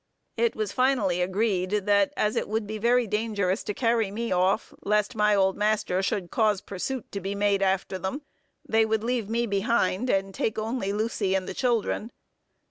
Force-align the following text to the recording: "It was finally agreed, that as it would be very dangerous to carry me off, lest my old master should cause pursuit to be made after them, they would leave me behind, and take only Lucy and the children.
"It 0.35 0.55
was 0.55 0.71
finally 0.71 1.21
agreed, 1.21 1.69
that 1.85 2.11
as 2.17 2.35
it 2.35 2.49
would 2.49 2.65
be 2.65 2.79
very 2.79 3.05
dangerous 3.05 3.61
to 3.65 3.73
carry 3.75 4.09
me 4.09 4.31
off, 4.31 4.73
lest 4.83 5.13
my 5.13 5.35
old 5.35 5.55
master 5.55 6.01
should 6.01 6.31
cause 6.31 6.59
pursuit 6.59 7.11
to 7.11 7.19
be 7.21 7.35
made 7.35 7.61
after 7.61 7.99
them, 7.99 8.23
they 8.67 8.83
would 8.83 9.03
leave 9.03 9.29
me 9.29 9.45
behind, 9.45 10.09
and 10.09 10.33
take 10.33 10.57
only 10.57 10.91
Lucy 10.91 11.35
and 11.35 11.47
the 11.47 11.53
children. 11.53 12.11